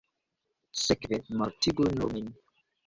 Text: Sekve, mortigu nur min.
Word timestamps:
Sekve, 0.85 1.17
mortigu 1.41 1.85
nur 1.97 2.09
min. 2.19 2.27